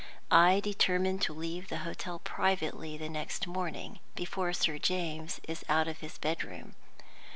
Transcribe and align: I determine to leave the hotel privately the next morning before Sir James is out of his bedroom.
I 0.31 0.59
determine 0.61 1.19
to 1.19 1.31
leave 1.35 1.67
the 1.69 1.77
hotel 1.85 2.17
privately 2.17 2.97
the 2.97 3.07
next 3.07 3.45
morning 3.45 3.99
before 4.15 4.51
Sir 4.51 4.79
James 4.79 5.39
is 5.47 5.63
out 5.69 5.87
of 5.87 5.99
his 5.99 6.17
bedroom. 6.17 6.73